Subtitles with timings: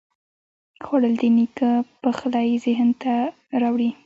[0.85, 3.13] خوړل د نیکه پخلی ذهن ته
[3.61, 3.89] راوړي